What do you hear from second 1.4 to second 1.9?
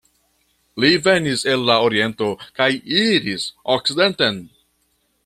el la